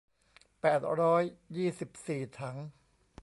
[0.61, 1.23] แปดร้อย
[1.57, 2.57] ยี่สิบสี่ถัง